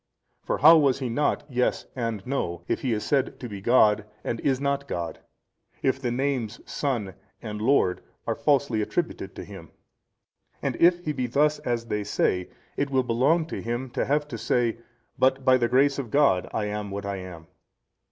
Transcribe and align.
For 0.41 0.57
how 0.57 0.77
was 0.79 0.97
He 0.97 1.09
not 1.09 1.43
Yes 1.47 1.85
and 1.95 2.25
No, 2.25 2.63
if 2.67 2.81
He 2.81 2.91
is 2.91 3.03
said 3.03 3.39
to 3.39 3.47
be 3.47 3.61
God 3.61 4.03
and 4.23 4.39
is 4.39 4.59
not 4.59 4.87
God? 4.87 5.19
if 5.83 6.01
the 6.01 6.09
names 6.09 6.59
SON 6.65 7.13
and 7.39 7.61
LORD 7.61 8.01
are 8.25 8.33
falsely 8.33 8.81
attributed 8.81 9.35
to 9.35 9.43
Him? 9.45 9.69
and 10.59 10.75
if 10.77 11.05
He 11.05 11.11
be 11.13 11.27
thus 11.27 11.59
as 11.59 11.85
they 11.85 12.03
say, 12.03 12.49
it 12.77 12.89
will 12.89 13.03
belong 13.03 13.45
to 13.49 13.61
Him 13.61 13.91
to 13.91 14.05
have 14.05 14.27
to 14.29 14.39
say, 14.39 14.79
But 15.19 15.45
by 15.45 15.57
the 15.57 15.67
grace 15.69 15.99
of 15.99 16.09
God 16.09 16.49
I 16.51 16.65
am 16.65 16.89
what 16.89 17.05
I 17.05 17.17
am. 17.17 17.45